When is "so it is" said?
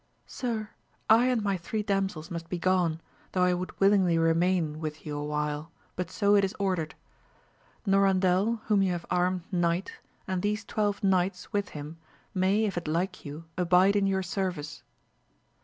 6.09-6.55